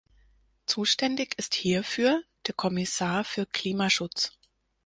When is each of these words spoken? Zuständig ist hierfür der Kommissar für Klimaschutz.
Zuständig 0.65 1.35
ist 1.37 1.53
hierfür 1.53 2.23
der 2.47 2.55
Kommissar 2.55 3.23
für 3.23 3.45
Klimaschutz. 3.45 4.31